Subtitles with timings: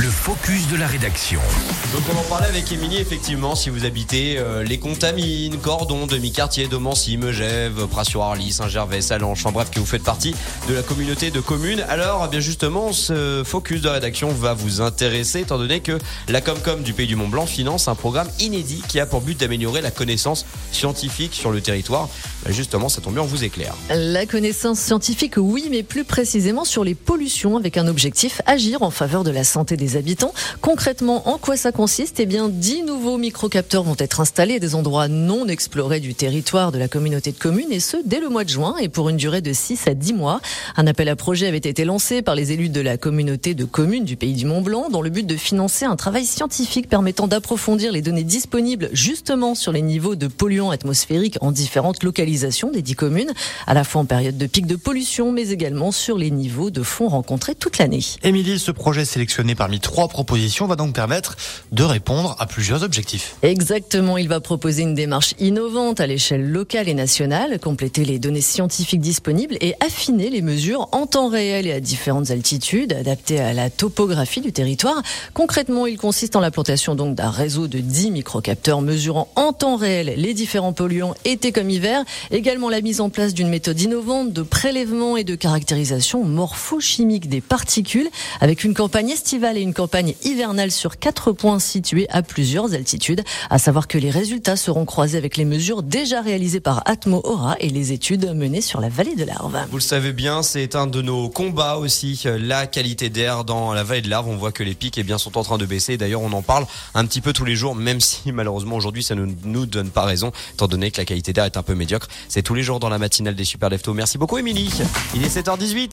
[0.00, 1.40] Le focus de la rédaction.
[1.92, 6.68] Donc on en parlait avec Émilie, effectivement, si vous habitez euh, les Contamines, Cordon, Demi-Quartier,
[6.68, 10.36] Domancy, Megève, Pras-sur-Arly, Saint-Gervais, Salanches, en bref, que vous faites partie
[10.68, 11.84] de la communauté de communes.
[11.88, 16.40] Alors, eh bien justement, ce focus de rédaction va vous intéresser, étant donné que la
[16.42, 19.90] Comcom du Pays du Mont-Blanc finance un programme inédit qui a pour but d'améliorer la
[19.90, 22.08] connaissance scientifique sur le territoire.
[22.44, 23.74] Bah, justement, ça tombe bien, on vous éclaire.
[23.90, 28.92] La connaissance scientifique, oui, mais plus précisément sur les pollutions, avec un objectif, agir en
[28.92, 30.32] faveur de la santé des habitants.
[30.60, 32.20] Concrètement, en quoi ça consiste?
[32.20, 36.72] Eh bien, dix nouveaux microcapteurs vont être installés à des endroits non explorés du territoire
[36.72, 39.16] de la communauté de communes, et ce, dès le mois de juin, et pour une
[39.16, 40.40] durée de 6 à 10 mois.
[40.76, 44.04] Un appel à projet avait été lancé par les élus de la communauté de communes
[44.04, 48.02] du Pays du Mont-Blanc, dans le but de financer un travail scientifique permettant d'approfondir les
[48.02, 53.32] données disponibles justement sur les niveaux de polluants atmosphériques en différentes localisations des dix communes,
[53.66, 56.82] à la fois en période de pic de pollution, mais également sur les niveaux de
[56.82, 58.04] fonds rencontrés toute l'année.
[58.22, 61.36] Émilie, ce projet sélectionné parmi trois propositions va donc permettre
[61.72, 63.36] de répondre à plusieurs objectifs.
[63.42, 68.40] Exactement, il va proposer une démarche innovante à l'échelle locale et nationale, compléter les données
[68.40, 73.52] scientifiques disponibles et affiner les mesures en temps réel et à différentes altitudes, adaptées à
[73.52, 75.02] la topographie du territoire.
[75.34, 80.14] Concrètement, il consiste en l'implantation donc d'un réseau de 10 microcapteurs mesurant en temps réel
[80.16, 84.42] les différents polluants été comme hiver, également la mise en place d'une méthode innovante de
[84.42, 88.08] prélèvement et de caractérisation morphochimique des particules
[88.40, 93.22] avec une campagne estivale et une campagne hivernale sur quatre points situés à plusieurs altitudes.
[93.50, 97.54] À savoir que les résultats seront croisés avec les mesures déjà réalisées par Atmo Aura
[97.60, 99.58] et les études menées sur la vallée de l'Arve.
[99.70, 103.84] Vous le savez bien, c'est un de nos combats aussi, la qualité d'air dans la
[103.84, 104.28] vallée de l'Arve.
[104.28, 105.98] On voit que les pics eh bien, sont en train de baisser.
[105.98, 109.14] D'ailleurs, on en parle un petit peu tous les jours, même si malheureusement aujourd'hui ça
[109.14, 112.08] ne nous donne pas raison, étant donné que la qualité d'air est un peu médiocre.
[112.30, 113.92] C'est tous les jours dans la matinale des Super Leftos.
[113.92, 114.72] Merci beaucoup, Émilie.
[115.14, 115.86] Il est 7h18.